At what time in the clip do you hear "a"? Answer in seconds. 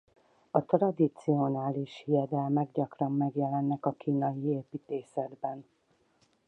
0.51-0.61, 3.85-3.91